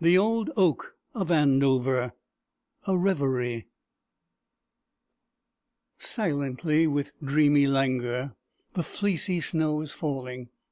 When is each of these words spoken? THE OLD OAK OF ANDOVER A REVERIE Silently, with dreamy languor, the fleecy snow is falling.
THE 0.00 0.16
OLD 0.16 0.50
OAK 0.56 0.94
OF 1.12 1.32
ANDOVER 1.32 2.12
A 2.86 2.96
REVERIE 2.96 3.66
Silently, 5.98 6.86
with 6.86 7.10
dreamy 7.20 7.66
languor, 7.66 8.36
the 8.74 8.84
fleecy 8.84 9.40
snow 9.40 9.80
is 9.80 9.90
falling. 9.90 10.50